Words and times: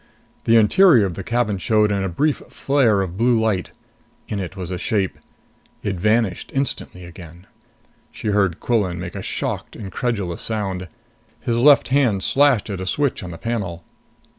The 0.45 0.55
interior 0.55 1.05
of 1.05 1.13
the 1.13 1.21
cabin 1.23 1.59
showed 1.59 1.91
in 1.91 2.03
a 2.03 2.09
brief 2.09 2.37
flare 2.49 3.01
of 3.01 3.17
blue 3.17 3.39
light. 3.39 3.69
In 4.27 4.39
it 4.39 4.57
was 4.57 4.71
a 4.71 4.79
shape. 4.79 5.19
It 5.83 5.97
vanished 5.97 6.51
instantly 6.55 7.05
again. 7.05 7.45
She 8.11 8.29
heard 8.29 8.59
Quillan 8.59 8.99
make 8.99 9.13
a 9.15 9.21
shocked, 9.21 9.75
incredulous 9.75 10.41
sound. 10.41 10.87
His 11.41 11.55
left 11.57 11.89
hand 11.89 12.23
slashed 12.23 12.71
at 12.71 12.81
a 12.81 12.87
switch 12.87 13.21
on 13.21 13.29
the 13.29 13.37
panel. 13.37 13.83